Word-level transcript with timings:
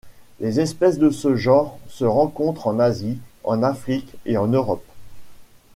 Les 0.39 0.59
espèces 0.59 0.97
de 0.97 1.11
ce 1.11 1.35
genre 1.35 1.77
se 1.87 2.05
rencontrent 2.05 2.65
en 2.65 2.79
Asie, 2.79 3.19
en 3.43 3.61
Afrique 3.61 4.15
et 4.25 4.35
en 4.35 4.47
Europe. 4.47 4.83